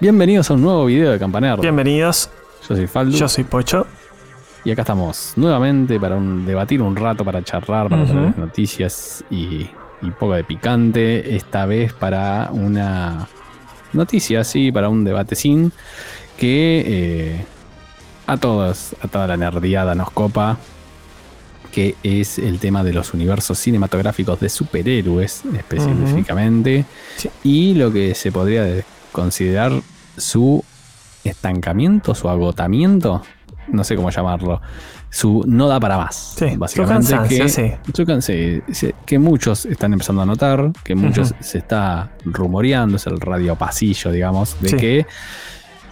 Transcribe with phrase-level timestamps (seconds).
[0.00, 1.58] Bienvenidos a un nuevo video de Campanero.
[1.62, 2.28] Bienvenidos.
[2.68, 3.16] Yo soy Faldo.
[3.16, 3.86] Yo soy Pocho.
[4.64, 8.12] Y acá estamos nuevamente para un- debatir un rato, para charlar, para Ujú.
[8.12, 9.68] tener noticias y,
[10.02, 11.36] y poco de picante.
[11.36, 13.28] Esta vez para una
[13.92, 15.70] noticia, sí, para un debate sin
[16.38, 17.44] que eh,
[18.26, 20.56] a todos, a toda la nerdiada nos copa,
[21.70, 26.84] que es el tema de los universos cinematográficos de superhéroes específicamente
[27.16, 27.30] Sí.
[27.44, 28.62] y lo que se podría
[29.14, 29.72] considerar
[30.16, 30.64] su
[31.22, 33.22] estancamiento, su agotamiento,
[33.68, 34.60] no sé cómo llamarlo,
[35.08, 36.34] su no da para más.
[36.36, 37.72] Sí, su básicamente cansancio, que, sí.
[37.94, 43.54] su que muchos están empezando a notar, que muchos se está rumoreando, es el radio
[43.54, 44.76] pasillo, digamos, de Sí.
[44.76, 45.06] que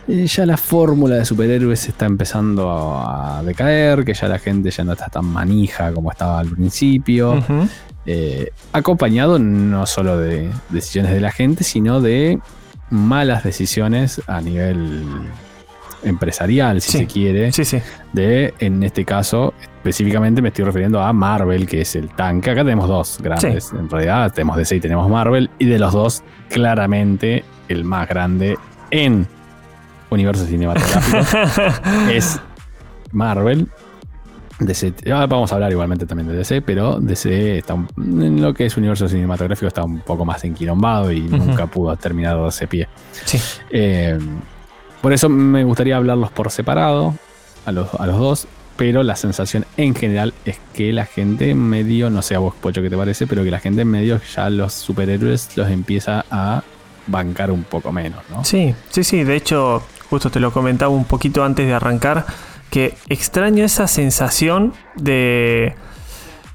[0.09, 4.83] eh, ya la fórmula de superhéroes está empezando a, decaer, que ya la gente ya
[4.83, 7.43] no está tan manija como estaba al principio.
[8.05, 12.41] Eh, acompañado no solo de decisiones de la gente, sino de
[12.93, 15.05] malas decisiones a nivel
[16.05, 16.99] empresarial, si Sí.
[16.99, 17.53] se quiere.
[17.53, 17.79] Sí, sí.
[18.13, 22.51] De, en este caso, específicamente me estoy refiriendo a Marvel, que es el tanque.
[22.51, 23.73] Acá tenemos dos grandes.
[23.73, 25.49] En realidad, tenemos DC y tenemos Marvel.
[25.59, 28.57] Y de los dos, claramente, el más grande
[28.91, 29.27] en
[30.11, 31.19] universo cinematográfico
[32.11, 32.39] es
[33.13, 33.69] Marvel.
[34.67, 37.89] DC, ahora vamos a hablar igualmente también de DC, pero DC está un-
[38.23, 42.37] en lo que es universo cinematográfico está un poco más enquilombado y nunca pudo terminar
[42.41, 42.89] de ese pie.
[43.25, 43.39] Sí.
[43.71, 44.19] Eh,
[45.01, 47.15] por eso me gustaría hablarlos por separado
[47.67, 48.47] a los, a los dos,
[48.77, 52.83] pero la sensación en general es que la gente medio, no sé a vos, Pocho,
[52.83, 56.63] qué te parece, pero que la gente medio ya los superhéroes los empieza a
[57.07, 58.45] bancar un poco menos, ¿no?
[58.45, 59.25] Sí, sí, sí.
[59.25, 62.25] De hecho, justo te lo comentaba un poquito antes de arrancar,
[62.73, 65.75] que extraño esa sensación de,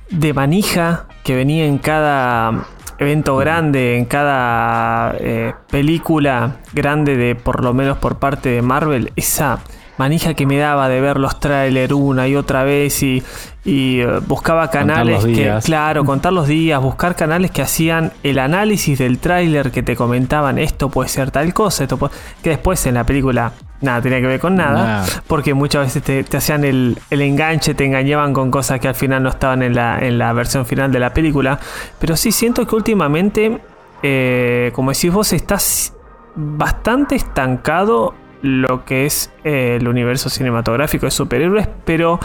[0.09, 2.65] de manija que venía en cada
[2.97, 9.13] evento grande, en cada eh, película grande de por lo menos por parte de Marvel,
[9.15, 9.59] esa
[9.99, 13.21] manija que me daba de ver los trailers una y otra vez y,
[13.63, 18.97] y, eh, buscaba canales que, claro, contar los días, buscar canales que hacían el análisis
[18.97, 22.95] del tráiler que te comentaban esto puede ser tal cosa, esto puede- que después en
[22.95, 23.51] la película
[23.81, 27.73] nada tenía que ver con nada, porque muchas veces te, te hacían el, el enganche,
[27.73, 30.91] te engañaban con cosas que al final no estaban en la, en la versión final
[30.91, 31.59] de la película,
[31.99, 33.59] pero sí siento que últimamente,
[34.03, 35.93] eh, como decís vos, estás
[36.35, 42.19] bastante estancado lo que es eh, el universo cinematográfico de superhéroes, pero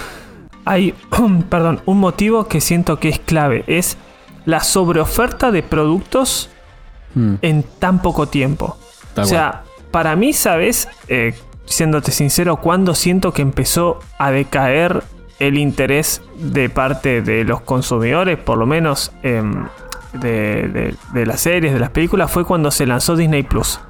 [0.64, 0.94] hay,
[1.48, 3.98] perdón, un motivo que siento que es clave, es
[4.44, 6.50] la sobreoferta de productos
[7.14, 8.76] Mm, en tan poco tiempo.
[9.16, 10.88] o sea, para mí, ¿sabes?
[11.06, 11.34] Eh,
[11.66, 15.04] siéndote sincero, cuando siento que empezó a decaer
[15.38, 19.66] el interés de parte de los consumidores, por lo menos em,
[20.12, 23.80] de, de- de las series, de las películas, fue cuando se lanzó Disney Plus.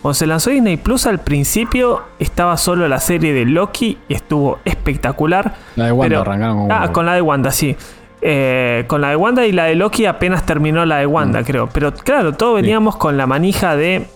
[0.00, 4.58] Cuando se lanzó Disney Plus al principio estaba solo la serie de Loki y estuvo
[4.64, 5.54] espectacular.
[5.76, 6.92] La de Wanda pero- arrancaron con Ah, Wanda.
[6.92, 7.76] con la de Wanda, sí.
[8.20, 11.44] Eh, con la de Wanda y la de Loki apenas terminó la de Wanda, Mm.
[11.44, 11.68] creo.
[11.72, 14.06] Pero claro, todos veníamos con la manija de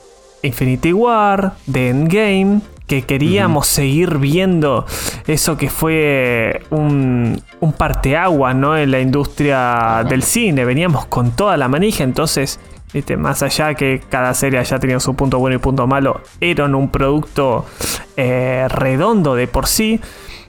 [0.46, 4.86] Infinity War, de Endgame, que queríamos seguir viendo
[5.26, 8.76] eso que fue un, un parteaguas, ¿no?
[8.76, 10.64] En la industria del cine.
[10.64, 12.60] Veníamos con toda la manija, entonces,
[12.92, 13.16] ¿viste?
[13.16, 16.90] más allá que cada serie ya tenía su punto bueno y punto malo, eran un
[16.90, 17.66] producto
[18.16, 20.00] eh, redondo de por sí.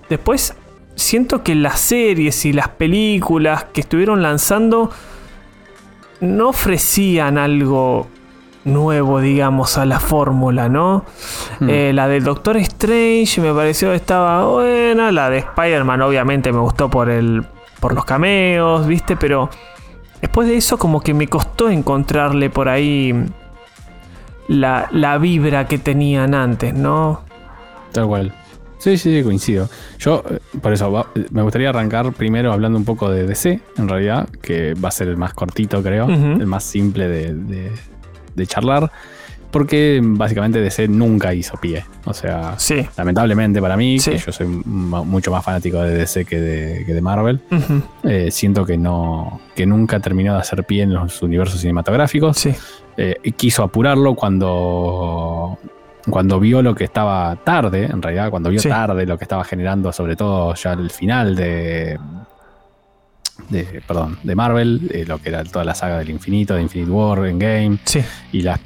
[0.09, 0.53] Después,
[0.95, 4.91] siento que las series y las películas que estuvieron lanzando
[6.19, 8.07] no ofrecían algo
[8.67, 11.05] nuevo, digamos, a la fórmula, ¿no?
[11.59, 11.69] Hmm.
[11.69, 15.11] Eh, la del Doctor Strange me pareció que estaba buena.
[15.11, 17.44] La de Spider-Man, obviamente, me gustó por el.
[17.79, 19.16] por los cameos, ¿viste?
[19.16, 19.50] Pero
[20.22, 23.13] después de eso, como que me costó encontrarle por ahí
[24.47, 27.22] la, la vibra que tenían antes, ¿no?
[27.91, 28.33] Tal cual.
[28.79, 29.67] Sí, sí, sí, coincido.
[29.97, 33.89] Yo, eh, por eso, va- me gustaría arrancar primero hablando un poco de DC, en
[33.89, 37.72] realidad, que va a ser el más cortito, creo, el más simple de, de-
[38.37, 38.89] de charlar,
[39.51, 41.83] porque básicamente DC nunca hizo pie.
[42.06, 42.85] O sea, Sí.
[42.97, 44.12] lamentablemente para mí, Sí.
[44.12, 47.41] que yo soy mucho más fanático de DC que de, que de Marvel,
[48.03, 52.38] eh, siento que no que nunca terminó de hacer pie en los universos cinematográficos.
[52.38, 52.53] Sí.
[52.97, 55.57] Eh, quiso apurarlo cuando,
[56.09, 58.69] cuando vio lo que estaba tarde, en realidad, cuando vio Sí.
[58.69, 61.97] tarde lo que estaba generando, sobre todo ya el final de.
[63.50, 66.92] De perdón, de Marvel, eh, lo que era toda la saga del infinito, de Infinite
[66.92, 68.01] War, Endgame Sí.
[68.31, 68.60] y las,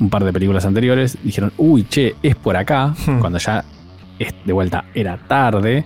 [0.00, 3.20] un par de películas anteriores, dijeron, uy, che, es por acá, Hmm.
[3.20, 3.64] cuando ya
[4.18, 5.84] es- de vuelta era tarde,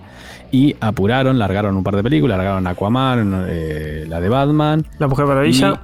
[0.51, 5.25] y apuraron, largaron un par de películas, largaron Aquaman, eh, la de Batman, La Mujer
[5.27, 5.81] Maravilla.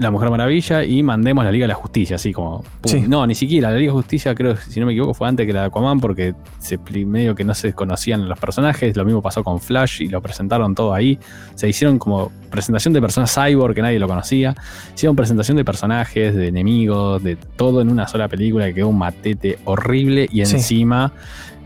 [0.00, 2.64] La Mujer Maravilla y mandemos la Liga de la Justicia, así como.
[3.06, 3.70] No, ni siquiera.
[3.70, 6.00] La Liga de Justicia, creo, si no me equivoco, fue antes que la de Aquaman,
[6.00, 8.96] porque se, medio que no se conocían los personajes.
[8.96, 11.18] Lo mismo pasó con Flash y lo presentaron todo ahí.
[11.54, 14.54] Se hicieron como presentación de personas cyborg que nadie lo conocía.
[14.94, 18.98] Hicieron presentación de personajes, de enemigos, de todo en una sola película que quedó un
[18.98, 21.12] matete horrible y encima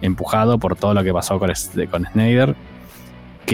[0.02, 1.50] empujado por todo lo que pasó con,
[1.90, 2.54] con Snyder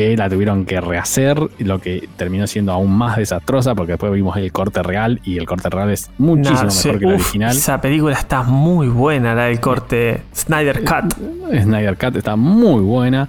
[0.00, 4.34] que la tuvieron que rehacer, lo que terminó siendo aún más desastrosa porque después vimos
[4.38, 7.54] el corte real y el corte real es muchísimo mejor que el original.
[7.54, 11.14] Esa película está muy buena, la del corte Snyder Cut.
[11.62, 13.28] Snyder Cut está muy buena.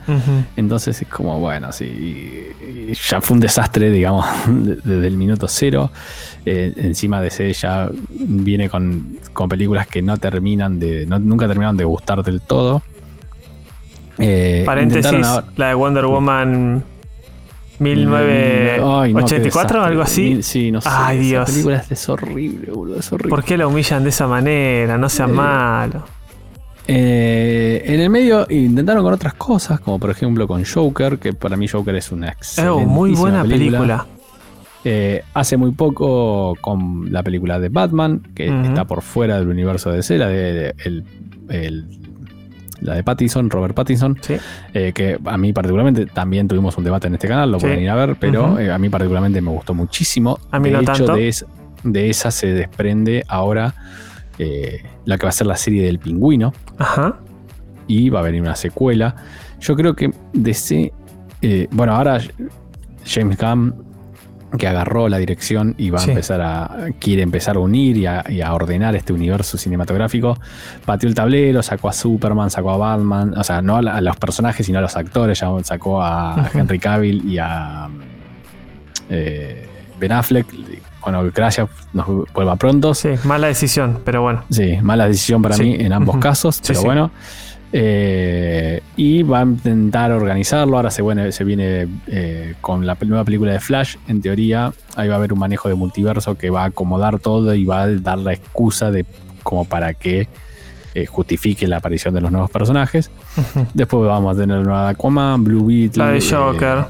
[0.56, 2.48] Entonces es como, bueno, sí,
[3.10, 5.92] ya fue un desastre, digamos, desde el minuto cero.
[6.46, 9.20] Eh, encima de ese ya viene con,
[9.50, 12.82] películas que no terminan de, nunca terminaron de gustar del todo.
[14.22, 15.26] Eh, Paréntesis,
[15.56, 16.84] la de Wonder Woman
[17.80, 20.44] 1984 o algo así.
[20.44, 20.90] Sí, no sé.
[20.92, 21.50] Ay, Dios.
[21.50, 23.00] Esa película es horrible, boludo.
[23.00, 23.30] Es horrible.
[23.30, 24.98] ¿Por qué la humillan de esa manera?
[24.98, 26.04] No sea eh, malo.
[26.88, 31.58] Eh, en el medio intentaron con otras cosas, como por ejemplo con Joker, que para
[31.58, 32.86] mí Joker es una excelente.
[32.86, 34.06] muy buena película.
[35.34, 39.98] hace muy poco con la película de Batman, que está por fuera del universo de
[39.98, 40.76] DC, la de,
[41.50, 42.01] el
[42.82, 44.20] la de Pattinson, Robert Pattinson,
[44.74, 47.90] eh, que a mí particularmente también tuvimos un debate en este canal, lo pueden ir
[47.90, 50.40] a ver, pero eh, a mí particularmente me gustó muchísimo.
[50.52, 51.06] A mí de hecho,
[51.84, 53.74] De, esa se desprende ahora
[54.38, 56.54] eh, la que va a ser la serie del pingüino.
[56.78, 57.20] Ajá.
[57.88, 59.16] Y va a venir una secuela.
[59.60, 60.92] Yo creo que DC.
[61.72, 62.20] bueno, ahora
[63.06, 63.91] James Gunn
[64.58, 66.88] que agarró la dirección y va a empezar a.
[67.00, 70.38] quiere empezar a unir y a, ordenar este universo cinematográfico.
[70.86, 74.66] Pateó el tablero, sacó a Superman, sacó a Batman, o sea, no a, los personajes,
[74.66, 75.40] sino a los actores.
[75.40, 77.90] Ya sacó a Henry Cavill y a
[79.10, 79.68] eh,
[80.00, 80.48] Ben Affleck.
[81.02, 82.94] Bueno, gracias, nos vuelva pronto.
[82.94, 84.44] Sí, mala decisión, pero bueno.
[84.50, 87.12] Sí, mala decisión para mí en ambos casos, pero bueno.
[87.74, 90.78] Eh, y va a intentar organizarlo.
[90.78, 93.96] Ahora se, viene, se viene eh, con la nueva película de Flash.
[94.08, 97.54] En teoría, ahí va a haber un manejo de multiverso que va a acomodar todo
[97.54, 99.06] y va a dar la excusa de
[99.44, 100.28] como para que
[100.94, 103.10] eh, justifique la aparición de los nuevos personajes.
[103.74, 106.04] Después vamos a tener la nueva Aquaman, Blue Beetle.
[106.04, 106.86] La de Joker.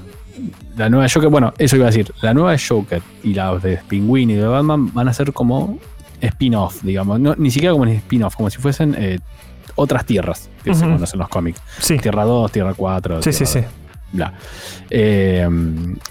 [0.76, 2.12] la nueva Joker, bueno, eso iba a decir.
[2.22, 5.78] La nueva de Joker y la de Penguin y de Batman van a ser como
[6.20, 7.20] spin-off, digamos.
[7.38, 8.96] ni siquiera como un spin-off, como si fuesen
[9.76, 11.62] otras tierras que se conocen en los cómics.
[12.02, 13.22] Tierra 2, Tierra 4.
[13.22, 13.60] Sí, sí, sí.
[14.12, 14.34] Bla.
[14.90, 15.48] Eh,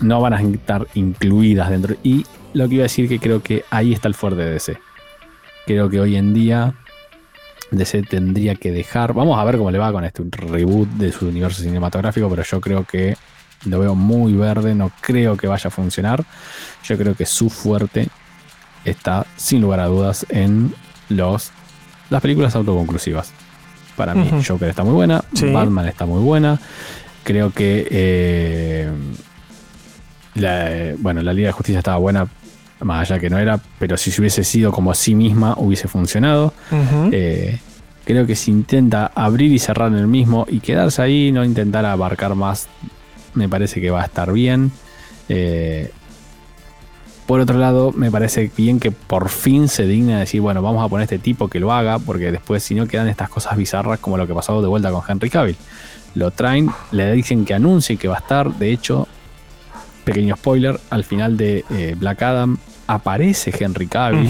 [0.01, 1.97] no van a estar incluidas dentro.
[2.03, 2.25] Y
[2.55, 4.79] lo que iba a decir que creo que ahí está el fuerte de DC.
[5.67, 6.75] Creo que hoy en día
[7.71, 9.13] DC tendría que dejar.
[9.13, 12.61] Vamos a ver cómo le va con este reboot de su universo cinematográfico, pero yo
[12.61, 13.17] creo que
[13.67, 14.75] lo veo muy verde.
[14.75, 16.25] No creo que vaya a funcionar.
[16.85, 18.09] Yo creo que su fuerte
[18.85, 20.75] está, sin lugar a dudas, en
[21.09, 21.53] los
[22.11, 23.33] las películas autoconclusivas.
[24.01, 26.59] Para mí, Joker está muy buena, Batman está muy buena.
[27.23, 28.91] Creo que eh,
[30.37, 32.27] la, bueno, la Liga de Justicia estaba buena,
[32.81, 35.87] más allá que no era, pero si se hubiese sido como a sí misma, hubiese
[35.87, 36.55] funcionado.
[37.13, 37.59] Eh,
[38.07, 41.85] creo que si intenta abrir y cerrar en el mismo y quedarse ahí, no intentar
[41.85, 42.69] abarcar más,
[43.35, 44.73] me parece que va a estar bien.
[45.29, 45.93] Eh,
[47.31, 50.89] por otro lado, me parece bien que por fin se digna decir, bueno, vamos a
[50.89, 54.17] poner este tipo que lo haga, porque después si no quedan estas cosas bizarras como
[54.17, 55.57] lo que pasó de vuelta con Henry Cavill.
[56.17, 59.07] Lo traen, le dicen que anuncie que va a estar, de hecho,
[60.03, 62.59] pequeño spoiler, al final de eh, Black Adam
[62.89, 64.29] aparece Henry Cavill.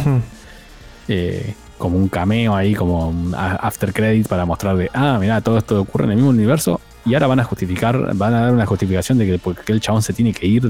[1.09, 5.59] Eh, como un cameo ahí, como un after credit para mostrar de, ah, mira, todo
[5.59, 8.67] esto ocurre en el mismo universo y ahora van a justificar, van a dar una
[8.67, 10.69] justificación de que porque el chabón se tiene que ir,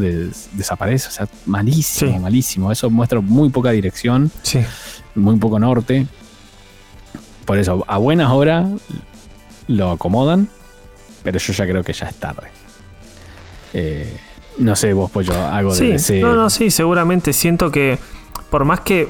[0.52, 1.08] desaparece.
[1.08, 2.70] O sea, malísimo, malísimo.
[2.70, 4.30] Eso muestra muy poca dirección,
[5.14, 6.06] muy poco norte.
[7.44, 8.68] Por eso, a buenas horas
[9.66, 10.48] lo acomodan,
[11.22, 12.48] pero yo ya creo que ya es tarde.
[13.72, 14.16] Eh,
[14.58, 16.20] no sé, vos, pues yo hago de ese...
[16.20, 17.98] No, no, sí, seguramente siento que
[18.50, 19.08] por más que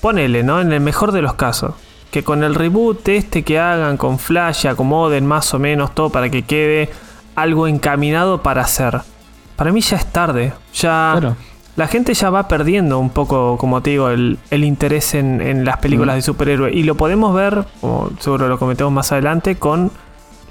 [0.00, 0.60] ponele, ¿no?
[0.60, 1.74] En el mejor de los casos
[2.12, 6.28] que con el reboot este que hagan con Flash acomoden más o menos todo para
[6.28, 6.90] que quede
[7.34, 9.00] algo encaminado para hacer.
[9.56, 10.52] Para mí ya es tarde.
[10.74, 11.34] Ya
[11.74, 16.16] la gente ya va perdiendo un poco, como te digo, el, interés en, las películas
[16.16, 16.76] de superhéroes.
[16.76, 19.90] Y lo podemos ver, como seguro lo comentemos más adelante, con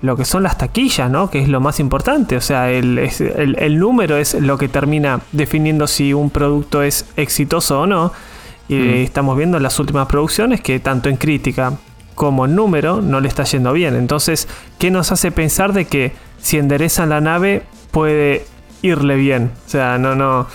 [0.01, 1.30] lo que son las taquillas, ¿no?
[1.30, 2.38] Que es lo más importante.
[2.38, 7.82] O sea, el, el número es lo que termina definiendo si un producto es exitoso
[7.82, 8.12] o no.
[8.72, 8.94] Y mm.
[9.04, 11.74] estamos viendo las últimas producciones que tanto en crítica
[12.16, 13.96] como en número no le está yendo bien.
[13.96, 14.48] Entonces,
[14.80, 18.46] ¿qué nos hace pensar de que si enderezan la nave puede
[18.82, 19.51] irle bien?
[19.66, 20.48] O sea, no, no.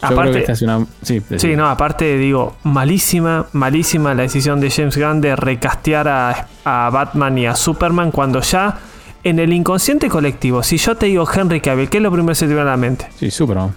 [0.00, 6.48] aparte, sí, no, aparte digo, malísima, malísima la decisión de James Gunn de recastear a,
[6.64, 8.80] a Batman y a Superman cuando ya
[9.22, 12.34] en el inconsciente colectivo, si yo te digo Henry Cavill, ¿qué es lo primero que
[12.34, 13.08] se te viene a la mente?
[13.16, 13.72] Sí, Superman.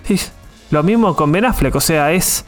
[0.72, 2.44] Lo mismo con Ben Affleck, o sea, es...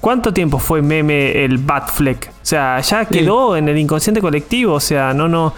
[0.00, 2.28] ¿Cuánto tiempo fue meme el Batfleck?
[2.30, 5.54] O sea, ya quedó en el inconsciente colectivo, o sea, no, no...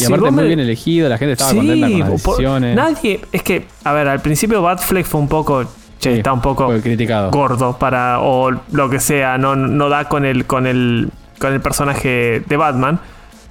[0.00, 2.76] Y aparte muy bien elegido, la gente estaba contenta con las decisiones.
[2.76, 5.64] Nadie, es que, a ver, al principio Batfleck fue un poco
[5.98, 7.32] che, está un poco criticado.
[7.32, 11.10] gordo para o lo que sea, no, no da con el con el
[11.40, 13.00] con el personaje de Batman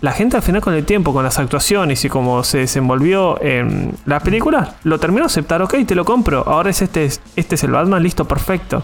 [0.02, 3.94] la gente al final con el tiempo, con las actuaciones y cómo se desenvolvió en
[4.06, 7.06] las películas, lo terminó aceptar, ok, te lo compro, ahora es este,
[7.36, 8.84] este es el Batman, listo, perfecto.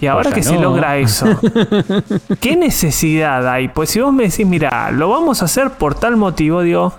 [0.00, 1.26] Y ahora que se logra eso,
[2.40, 3.68] ¿qué necesidad hay?
[3.68, 6.92] Pues si vos me decís, mira, lo vamos a hacer por tal motivo, digo,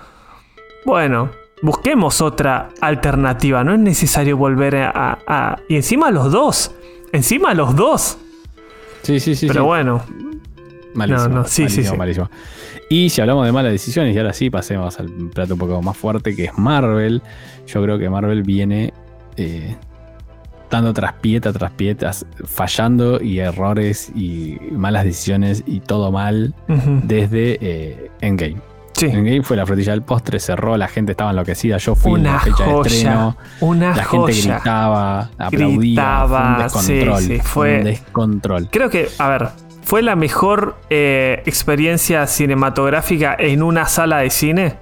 [0.84, 1.30] bueno,
[1.62, 5.56] busquemos otra alternativa, no es necesario volver a...
[5.68, 6.74] y encima los dos,
[7.12, 8.18] encima los dos.
[9.02, 9.46] Sí, sí, sí.
[9.46, 10.02] Pero bueno.
[10.94, 11.96] Malísimo, no, no, sí, sí, sí.
[11.96, 12.28] malísimo.
[12.90, 15.96] Y si hablamos de malas decisiones, y ahora sí pasemos al plato un poco más
[15.96, 17.22] fuerte, que es Marvel.
[17.66, 18.92] Yo creo que Marvel viene
[19.36, 19.76] eh,
[20.70, 28.10] dando traspieta tras pietas, fallando y errores y malas decisiones y todo mal desde eh,
[28.20, 28.60] Endgame.
[28.92, 29.06] Sí.
[29.06, 31.76] Endgame fue la frutilla del postre, cerró, la gente estaba enloquecida.
[31.78, 33.36] Yo fui en la fecha de estreno.
[33.60, 35.78] Una la gente gritaba, aplaudía.
[35.78, 37.42] Gritaba, fue un descontrol.
[37.42, 38.68] fue un descontrol.
[38.70, 39.48] Creo que, a ver,
[39.88, 44.74] ¿Fue la mejor eh, experiencia cinematográfica en una sala de cine?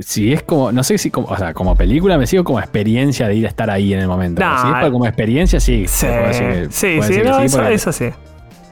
[0.00, 3.28] Si es como, no sé si como, o sea, como película me sigo como experiencia
[3.28, 4.42] de ir a estar ahí en el momento.
[4.42, 5.86] si es como experiencia, sí.
[5.86, 6.06] Sí,
[6.70, 7.20] sí, sí,
[7.70, 8.10] eso, sí.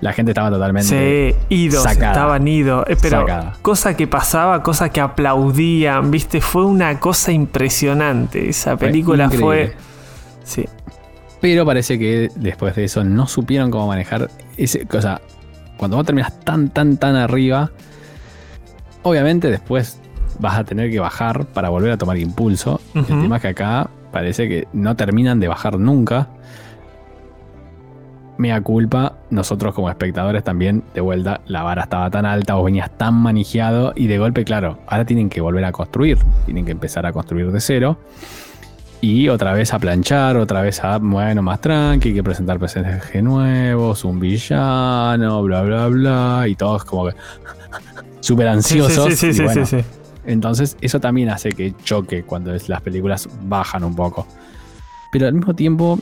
[0.03, 0.89] La gente estaba totalmente.
[0.89, 2.85] Sí, idos, estaban idos.
[2.89, 3.25] Eh, pero
[3.63, 6.41] cosa que pasaba, cosa que aplaudían, ¿viste?
[6.41, 8.49] Fue una cosa impresionante.
[8.49, 9.75] Esa película fue.
[10.43, 10.69] Sí.
[11.41, 14.87] Pero parece que después de eso no supieron cómo manejar ese.
[14.93, 15.21] O sea,
[15.77, 17.71] cuando vos terminas tan, tan, tan arriba,
[19.03, 20.01] obviamente después
[20.39, 22.81] vas a tener que bajar para volver a tomar impulso.
[22.95, 26.29] El tema es que acá parece que no terminan de bajar nunca.
[28.39, 32.91] Mea culpa, nosotros como espectadores también, de vuelta, la vara estaba tan alta, vos venías
[32.97, 37.07] tan manejado y de golpe, claro, ahora tienen que volver a construir, tienen que empezar
[37.07, 37.99] a construir de cero.
[39.01, 43.23] Y otra vez a planchar, otra vez a, bueno, más tranqui, hay que presentar personajes
[43.23, 46.45] nuevos, un villano, bla, bla, bla.
[46.47, 47.17] Y todos como que
[48.21, 49.13] súper ansiosos.
[49.15, 49.85] Sí, sí, sí, sí,
[50.25, 54.27] Entonces, eso también hace que choque cuando las películas bajan un poco.
[55.11, 55.99] Pero al mismo tiempo,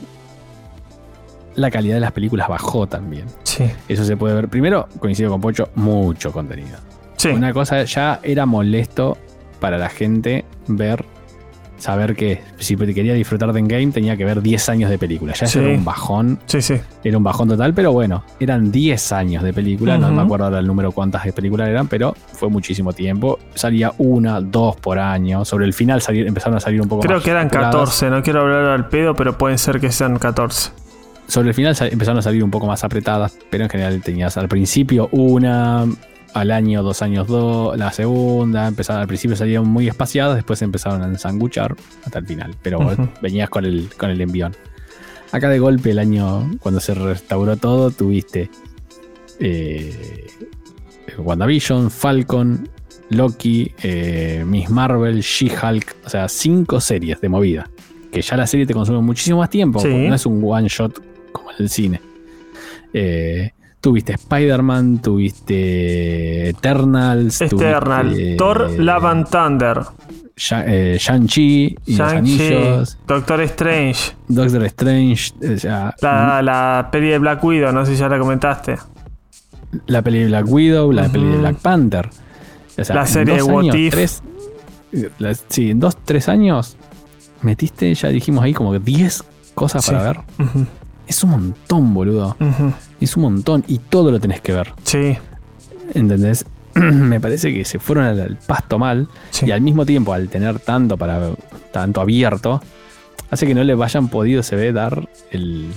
[1.55, 3.25] la calidad de las películas bajó también.
[3.43, 3.65] Sí.
[3.87, 4.47] Eso se puede ver.
[4.47, 6.77] Primero, coincido con Pocho, mucho contenido.
[7.17, 7.29] Sí.
[7.29, 9.17] Una cosa ya era molesto
[9.59, 11.05] para la gente ver
[11.81, 15.33] saber que si quería disfrutar de Endgame tenía que ver 10 años de película.
[15.33, 16.39] Ya era un bajón.
[16.45, 16.75] Sí, sí.
[17.03, 19.97] Era un bajón total, pero bueno, eran 10 años de película.
[19.97, 23.39] No me acuerdo ahora el número cuántas de películas eran, pero fue muchísimo tiempo.
[23.55, 25.43] Salía una, dos por año.
[25.43, 28.65] Sobre el final empezaron a salir un poco Creo que eran 14, no quiero hablar
[28.65, 30.81] al pedo, pero pueden ser que sean 14
[31.27, 34.49] sobre el final empezaron a salir un poco más apretadas, pero en general tenías al
[34.49, 35.85] principio una,
[36.33, 41.01] al año, dos años, dos, la segunda, empezaron, al principio salían muy espaciadas, después empezaron
[41.01, 42.79] a ensanguchar hasta el final, pero
[43.21, 44.55] venías con el, con el envión.
[45.31, 48.49] Acá de golpe el año, cuando se restauró todo, tuviste
[49.39, 50.27] eh,
[51.17, 52.67] WandaVision, Falcon,
[53.09, 57.69] Loki, eh, Miss Marvel, She-Hulk, o sea, cinco series de movida.
[58.11, 61.51] Que ya la serie te consume muchísimo más tiempo, no es un one shot como
[61.51, 62.01] en el cine.
[62.93, 67.41] Eh, Tuviste Spider-Man, tuviste Eternals.
[67.41, 68.35] Eternal.
[68.37, 69.81] Thor, Love and Thunder.
[70.65, 74.15] Eh, Shang-Chi y los Doctor Strange.
[74.27, 75.33] Doctor Strange.
[76.01, 78.77] la, la, peli de Black Widow, no sé si ya la comentaste.
[79.87, 82.09] La peli de Black Widow, la peli de Black Panther.
[82.77, 84.21] la serie de What If.
[85.49, 86.77] sí, en dos, tres años
[87.41, 89.23] metiste, ya dijimos ahí, como que 10
[89.53, 90.19] cosas para ver.
[91.07, 92.37] Es un montón, boludo.
[93.01, 94.73] Es un montón y todo lo tenés que ver.
[94.83, 95.17] Sí.
[95.93, 96.45] ¿Entendés?
[96.75, 99.09] Me parece que se fueron al, pasto mal
[99.41, 101.31] y al mismo tiempo, al tener tanto para
[101.73, 102.61] tanto abierto,
[103.29, 105.67] hace que no le vayan podido, se ve, dar el,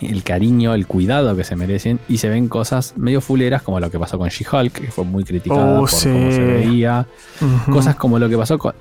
[0.00, 3.90] el cariño, el cuidado que se merecen y se ven cosas medio fuleras como lo
[3.90, 7.06] que pasó con She-Hulk, que fue muy criticada oh, por cómo se veía.
[7.70, 8.72] Cosas como lo que pasó con,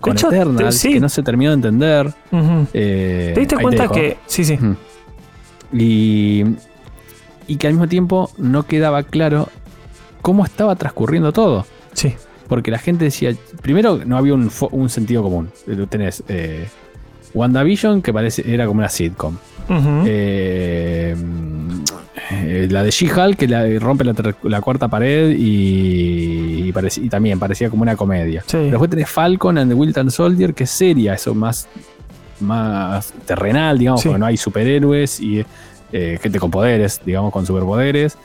[0.00, 2.14] con Eternal, que no se terminó de entender.
[2.72, 4.18] Eh, ¿Te diste cuenta que.?
[4.26, 4.58] Sí, sí.
[5.72, 6.44] Y,
[7.46, 9.48] y que al mismo tiempo no quedaba claro
[10.22, 11.66] cómo estaba transcurriendo todo.
[11.92, 12.14] Sí.
[12.48, 15.50] porque la gente decía, primero no había un, sentido común.
[15.88, 16.66] Tenés eh,
[17.32, 19.36] WandaVision, que parece, era como una sitcom.
[20.04, 21.14] Eh,
[22.32, 24.04] eh, la de She-Hulk, que rompe
[24.42, 28.42] la, cuarta pared y, y, también parecía como una comedia.
[28.50, 31.68] Pero después tenés Falcon and the Winter Soldier, que es seria, eso más,
[32.40, 35.44] más terrenal, digamos, porque no hay superhéroes y
[35.92, 38.16] gente con poderes, digamos, con superpoderes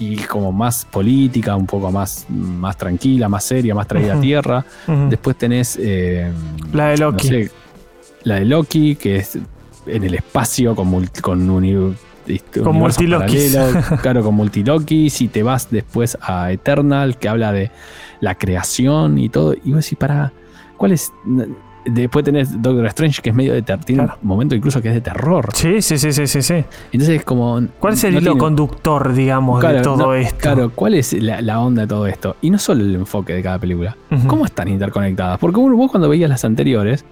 [0.00, 4.64] y como más política, un poco más, más tranquila, más seria, más traída a tierra.
[5.08, 5.78] Después tenés.
[5.80, 6.32] Eh,
[6.72, 7.48] la de Loki.
[8.24, 9.38] la de Loki, que es
[9.86, 11.96] en el espacio con, multi, con un
[12.62, 13.36] con multiloki.
[14.02, 15.10] claro, con multiloki.
[15.10, 17.70] Si te vas después a Eternal, que habla de
[18.20, 20.32] la creación y todo, y vos decís, para.
[20.78, 21.12] ¿Cuál es?
[21.84, 23.84] Después tenés Doctor Strange, que es medio de terror.
[23.84, 25.48] Tiene un momento incluso que es de terror.
[25.54, 26.64] Sí, sí, sí, sí, sí.
[26.92, 27.60] Entonces es como.
[27.78, 30.38] ¿Cuál es el hilo conductor, digamos, de todo esto?
[30.38, 32.36] Claro, ¿cuál es la, onda de todo esto?
[32.42, 33.96] Y no solo el enfoque de cada película.
[34.26, 35.38] ¿Cómo están interconectadas?
[35.38, 37.04] Porque vos cuando veías las anteriores,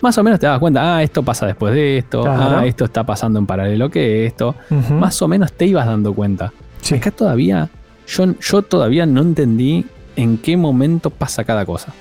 [0.00, 3.04] más o menos te dabas cuenta, ah, esto pasa después de esto, ah, esto está
[3.04, 4.54] pasando en paralelo que esto.
[4.98, 6.52] Más o menos te ibas dando cuenta.
[6.80, 6.94] Sí.
[6.94, 7.68] Acá todavía,
[8.06, 9.84] yo, yo todavía no entendí
[10.16, 11.92] en qué momento pasa cada cosa.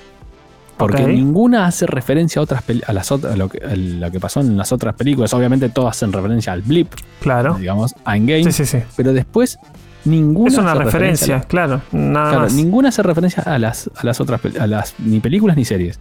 [0.80, 4.58] Porque ninguna hace referencia a otras a las otras, lo, que, lo que pasó en
[4.58, 5.34] las otras películas.
[5.34, 6.94] Obviamente todas hacen referencia al blip.
[7.22, 7.56] Claro.
[7.56, 8.46] Digamos, a Endgame.
[8.46, 8.78] Sí, sí, sí.
[8.96, 9.60] Pero después
[10.06, 12.54] ninguna es una referencia, claro, nada más.
[12.54, 16.00] ninguna hace referencia a las, a las otras a las ni películas ni series.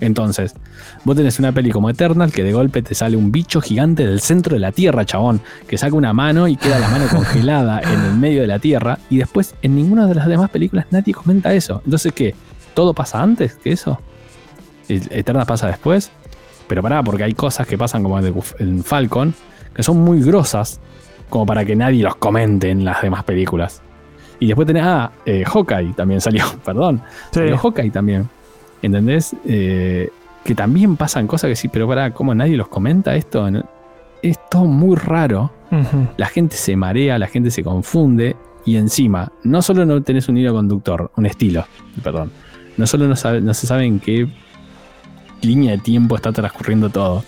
[0.00, 0.54] Entonces,
[1.04, 4.20] vos tenés una peli como Eternal que de golpe te sale un bicho gigante del
[4.20, 8.00] centro de la tierra, chabón, que saca una mano y queda la mano congelada en
[8.00, 11.52] el medio de la tierra y después en ninguna de las demás películas nadie comenta
[11.52, 11.82] eso.
[11.84, 12.34] Entonces, ¿qué?
[12.74, 14.00] ¿Todo pasa antes que eso?
[14.90, 16.10] Eterna pasa después.
[16.70, 19.34] Pero pará, porque hay cosas que pasan como en Falcon,
[19.74, 20.80] que son muy grosas,
[21.28, 23.82] como para que nadie los comente en las demás películas.
[24.38, 27.02] Y después tenés, ah, eh, Hawkeye también salió, perdón.
[27.32, 28.28] Salió Hawkeye también.
[28.82, 29.34] ¿Entendés?
[29.44, 30.10] Eh,
[30.44, 33.48] que también pasan cosas que sí, pero para, ¿cómo nadie los comenta esto?
[34.22, 35.50] Es todo muy raro.
[36.16, 38.36] La gente se marea, la gente se confunde.
[38.64, 41.64] Y encima, no solo no tenés un hilo conductor, un estilo,
[42.02, 42.30] perdón.
[42.76, 44.28] No solo no, no se sabe en qué
[45.42, 47.24] línea de tiempo está transcurriendo todo.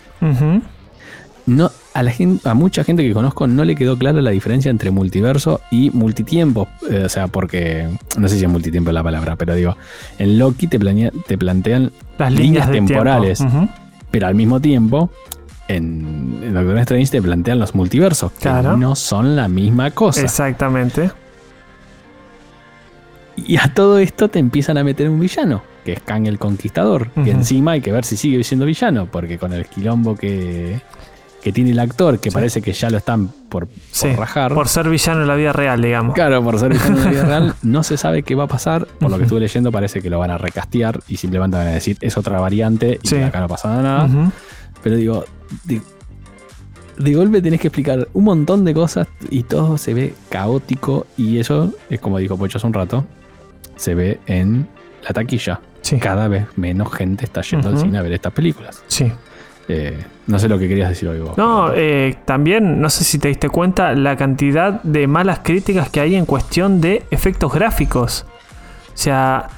[1.45, 4.71] No, a, la gente, a mucha gente que conozco no le quedó clara la diferencia
[4.71, 6.69] entre multiverso y multitiempo.
[6.89, 7.89] Eh, o sea, porque.
[8.17, 9.77] No sé si es multitiempo la palabra, pero digo.
[10.19, 10.79] En Loki te,
[11.27, 13.45] te plantean las líneas temporales.
[14.11, 15.11] Pero al mismo tiempo,
[15.69, 18.31] en, en Doctor Strange te plantean los multiversos.
[18.33, 20.21] Que no son la misma cosa.
[20.21, 21.11] Exactamente.
[23.37, 27.11] Y a todo esto te empiezan a meter un villano que es Kang el Conquistador.
[27.11, 30.81] Que encima hay que ver si sigue siendo villano, porque con el quilombo que,
[31.43, 33.69] que tiene el actor, que parece que ya lo están por,
[34.17, 34.55] rajar.
[34.55, 36.15] Por ser villano en la vida real, digamos.
[36.15, 38.87] Claro, por ser villano en la vida real, no se sabe qué va a pasar.
[38.87, 41.71] Por lo que estuve leyendo, parece que lo van a recastear y simplemente van a
[41.71, 44.09] decir es otra variante y acá no pasa nada.
[44.83, 45.25] Pero digo,
[45.65, 51.07] de, golpe tenés que explicar un montón de cosas y todo se ve caótico.
[51.17, 53.05] Y eso es como dijo Pocho hace un rato,
[53.75, 54.69] se ve en
[55.03, 55.61] la taquilla
[56.01, 58.83] cada vez menos gente está yendo al cine a ver estas películas.
[58.87, 59.13] Sí.
[59.69, 61.37] Eh, no sé lo que querías decir hoy vos.
[61.37, 66.01] No, eh, también, no sé si te diste cuenta la cantidad de malas críticas que
[66.01, 68.27] hay en cuestión de efectos gráficos.
[68.95, 69.49] O sea,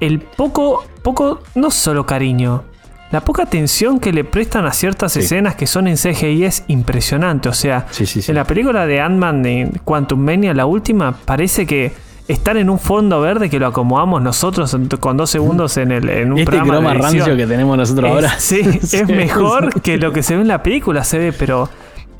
[0.00, 2.64] el poco, poco, no solo cariño,
[3.10, 7.48] la poca atención que le prestan a ciertas escenas que son en CGI es impresionante.
[7.48, 11.92] O sea, en la película de Ant-Man de Quantum Mania, la última, parece que
[12.28, 16.32] están en un fondo verde que lo acomodamos nosotros con dos segundos en, el, en
[16.32, 18.38] un este croma rancio que tenemos nosotros ahora.
[18.38, 21.70] Sí, es mejor que lo que se ve en la película, se ve, pero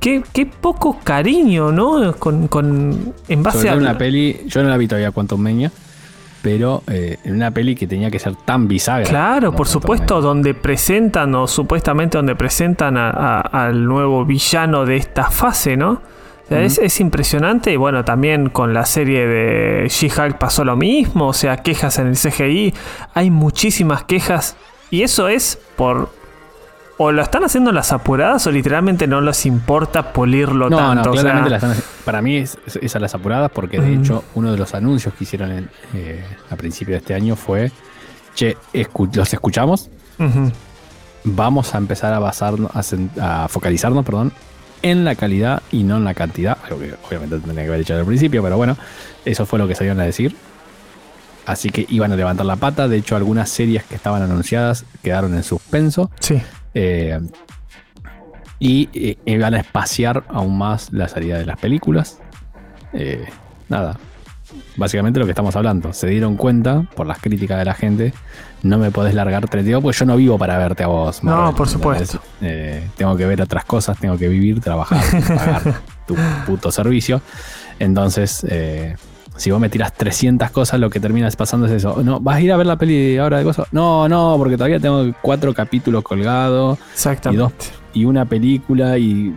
[0.00, 2.14] qué, qué poco cariño, ¿no?
[2.14, 3.76] Con, con en base a.
[3.76, 5.70] una peli, yo no la vi todavía Quantum Meña,
[6.40, 9.06] pero eh, en una peli que tenía que ser tan bisagra.
[9.06, 15.76] Claro, por supuesto, donde presentan o supuestamente donde presentan al nuevo villano de esta fase,
[15.76, 16.00] ¿no?
[16.50, 21.58] Es, impresionante y bueno, también con la serie de She-Hulk pasó lo mismo, o sea,
[21.58, 22.74] quejas en el CGI,
[23.14, 24.56] hay muchísimas quejas
[24.90, 26.16] y eso es por...
[27.00, 31.10] O lo están haciendo las apuradas o literalmente no les importa pulirlo tanto.
[31.10, 32.58] No, claramente están, para mí es,
[32.92, 36.94] a las apuradas porque de hecho uno de los anuncios que hicieron eh, a principio
[36.94, 37.70] de este año fue,
[38.34, 38.56] che,
[39.12, 39.90] los escuchamos,
[41.22, 44.32] vamos a empezar a basarnos, a, a focalizarnos, perdón,
[44.82, 46.58] en la calidad y no en la cantidad.
[46.64, 48.76] Algo que obviamente tendría que haber dicho al principio, pero bueno,
[49.24, 50.34] eso fue lo que salieron a decir.
[51.46, 52.88] Así que iban a levantar la pata.
[52.88, 56.10] De hecho, algunas series que estaban anunciadas quedaron en suspenso.
[56.20, 56.40] Sí.
[56.74, 57.18] Eh,
[58.58, 62.18] y eh, iban a espaciar aún más la salida de las películas.
[62.92, 63.24] Eh,
[63.68, 63.98] nada.
[64.76, 65.92] Básicamente lo que estamos hablando.
[65.92, 68.12] Se dieron cuenta, por las críticas de la gente,
[68.62, 71.22] no me podés largar 32 porque yo no vivo para verte a vos.
[71.22, 72.20] no, por supuesto.
[72.40, 77.20] Eh, tengo que ver otras cosas, tengo que vivir, trabajar, pagar tu puto servicio.
[77.78, 78.96] Entonces, eh,
[79.36, 82.02] si vos me tiras 300 cosas, lo que terminas pasando es eso.
[82.02, 83.68] No, ¿vas a ir a ver la peli ahora de cosas?
[83.72, 86.78] No, no, porque todavía tengo cuatro capítulos colgados.
[86.92, 87.66] Exactamente.
[87.94, 89.34] Y, y una película y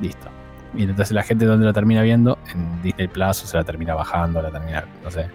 [0.00, 0.31] listo.
[0.74, 3.94] Y entonces la gente donde la termina viendo, en Disney Plus, o se la termina
[3.94, 5.26] bajando, la termina, no sé.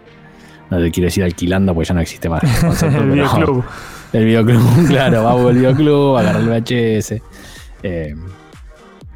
[0.70, 2.44] No te quiero decir alquilando porque ya no existe más
[2.84, 3.64] el, videoclub.
[4.14, 7.22] El videoclub, claro, va al videoclub, agarrar el VHS.
[7.84, 8.16] Eh,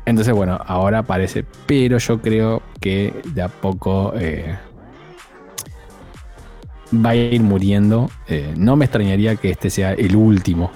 [0.05, 4.57] entonces, bueno, ahora parece, pero yo creo que de a poco eh,
[6.93, 8.09] va a ir muriendo.
[8.27, 10.71] Eh, no me extrañaría que este sea el último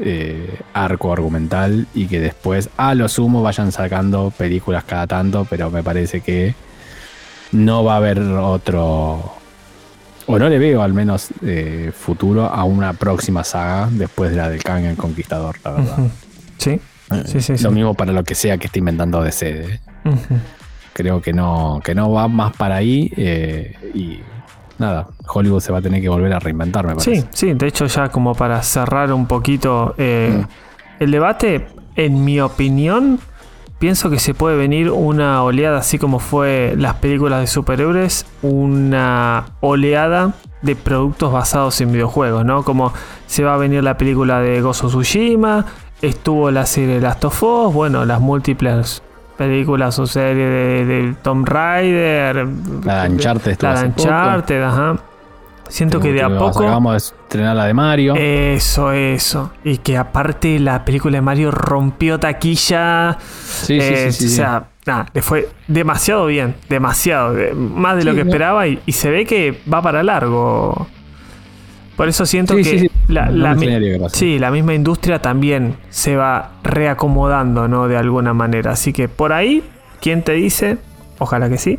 [0.00, 5.70] eh, arco argumental y que después a lo sumo vayan sacando películas cada tanto, pero
[5.70, 6.54] me parece que
[7.52, 9.34] no va a haber otro,
[10.26, 14.50] o no le veo al menos eh, futuro a una próxima saga después de la
[14.50, 15.98] del Kang el Conquistador, la verdad.
[16.58, 16.80] Sí.
[17.12, 19.80] Eh, sí, sí, lo mismo para lo que sea que esté inventando DC.
[20.92, 23.12] Creo que no, que no va más para ahí
[23.94, 24.20] y
[24.78, 27.22] nada, Hollywood se va a tener que volver a reinventar, me parece.
[27.22, 31.02] Sí, sí, de hecho ya como para cerrar un poquito eh, mm.
[31.02, 33.20] el debate, en mi opinión,
[33.78, 39.46] pienso que se puede venir una oleada, así como fue las películas de superhéroes, una
[39.60, 42.64] oleada de productos basados en videojuegos, ¿no?
[42.64, 42.92] Como
[43.26, 45.66] se va a venir la película de Gozo Tsushima,
[46.00, 49.02] estuvo la serie Last of Us, bueno, las múltiples
[49.36, 52.46] películas o series de, de Tom Raider.
[52.84, 53.60] La de Uncharted.
[53.60, 54.96] La de Uncharted, ajá.
[55.68, 56.64] Siento que de a poco.
[56.64, 58.14] Vamos a estrenar la de Mario.
[58.16, 59.50] Eso, eso.
[59.64, 63.18] Y que aparte la película de Mario rompió taquilla.
[63.20, 66.54] Sí, sí, sí, sí, O sea, nada, le fue demasiado bien.
[66.68, 67.34] Demasiado.
[67.54, 68.66] Más de lo que esperaba.
[68.66, 70.86] Y, y, se ve que va para largo.
[71.96, 77.86] Por eso siento que la, la, la, misma industria también se va reacomodando, ¿no?
[77.86, 78.72] De alguna manera.
[78.72, 79.62] Así que por ahí,
[80.00, 80.78] ¿quién te dice?
[81.18, 81.78] Ojalá que sí.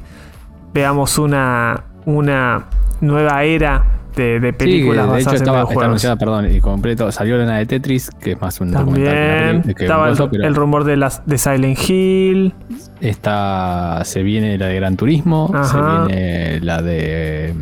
[0.74, 2.66] Veamos una, una
[3.02, 7.12] nueva era de, películas de hecho estaba, anunciada, perdón, y completo.
[7.12, 11.38] Salió la de Tetris, que es más un También, estaba el, rumor de, las, de
[11.38, 12.54] Silent Hill.
[13.02, 15.52] Esta, se viene la de Gran Turismo.
[15.64, 17.54] Se viene la de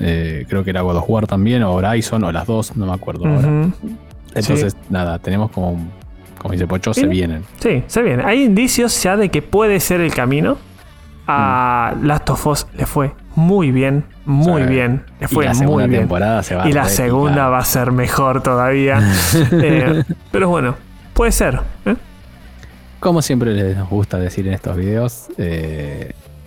[0.00, 2.92] eh, creo que era God of War también, o Horizon, o las dos, no me
[2.92, 3.70] acuerdo ahora.
[4.34, 5.78] Entonces, nada, tenemos como,
[6.38, 7.44] como dice Pocho, se vienen.
[7.60, 8.26] Sí, se vienen.
[8.26, 10.56] Hay indicios ya de que puede ser el camino.
[11.26, 12.04] A mm.
[12.04, 15.04] Last of Us le fue muy bien, muy bien.
[15.20, 19.00] Le fue y la temporada se va Y la segunda va a ser mejor todavía.
[19.52, 20.74] Eh, pero bueno,
[21.14, 21.60] puede ser.
[21.86, 21.96] ¿eh?
[23.00, 25.28] Como siempre les gusta decir en estos videos,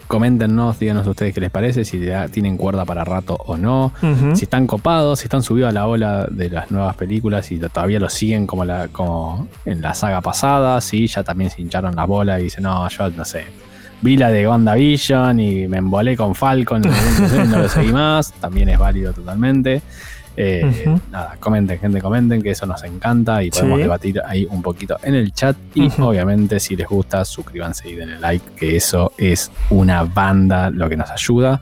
[0.08, 3.92] Coméntenos, díganos ustedes qué les parece, si tienen cuerda para rato o no,
[4.36, 8.00] si están copados, si están subidos a la ola de las nuevas películas y todavía
[8.00, 12.06] lo siguen como, la, como en la saga pasada, si ya también se hincharon la
[12.06, 13.48] bola y dicen, no, yo no sé,
[14.02, 18.70] vi la de WandaVision y me embolé con Falcon y no lo seguí más, también
[18.70, 19.82] es válido totalmente.
[20.40, 24.98] Eh, nada, comenten, gente, comenten, que eso nos encanta y podemos debatir ahí un poquito
[25.02, 25.58] en el chat.
[25.74, 30.88] Y obviamente, si les gusta, suscríbanse y denle like, que eso es una banda lo
[30.88, 31.60] que nos ayuda.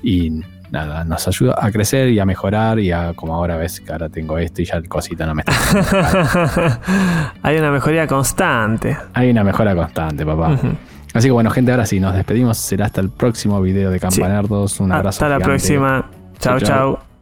[0.00, 0.30] Y
[0.70, 2.78] nada, nos ayuda a crecer y a mejorar.
[2.78, 5.42] Y a, como ahora ves que ahora tengo esto y ya el cosito no me
[5.44, 6.80] está.
[7.42, 8.96] Hay una mejoría constante.
[9.12, 10.56] Hay una mejora constante, papá.
[11.14, 12.58] Así que bueno, gente, ahora sí, nos despedimos.
[12.58, 14.78] Será hasta el próximo video de Campanardos.
[14.78, 15.24] Un abrazo.
[15.24, 16.10] Hasta la próxima.
[16.38, 16.60] chao.
[16.60, 17.13] chao.